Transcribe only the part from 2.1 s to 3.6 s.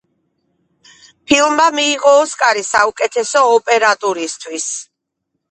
ოსკარი საუკეთესო